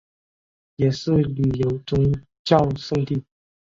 [0.77, 2.11] 也是旅游宗
[2.43, 3.23] 教胜地。